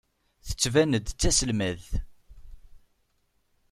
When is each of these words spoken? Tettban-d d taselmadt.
Tettban-d 0.47 1.03
d 1.07 1.11
taselmadt. 1.19 1.87